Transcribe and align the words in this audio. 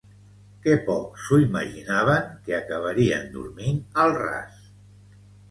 Que 0.61 0.77
poc 0.85 1.19
s'ho 1.25 1.37
imaginaven 1.43 2.33
que 2.47 2.57
acabarien 2.63 3.29
dormint 3.37 3.79
al 4.07 4.17
ras 4.25 4.67